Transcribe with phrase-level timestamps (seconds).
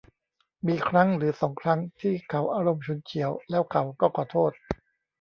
[0.67, 4.51] มีครั้งหรือสองครั้งที่เขาอารมณ์ฉุนเฉียว แล้วเขาก็ขอโทษ